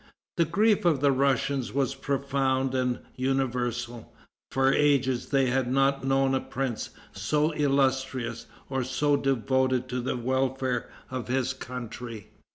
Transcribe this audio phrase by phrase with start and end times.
[0.37, 4.11] The grief of the Russians was profound and universal.
[4.49, 10.17] For ages they had not known a prince so illustrious or so devoted to the
[10.17, 12.29] welfare of his country.